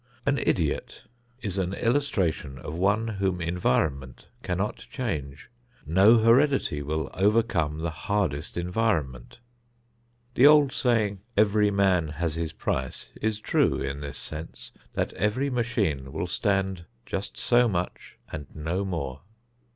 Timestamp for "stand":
16.25-16.85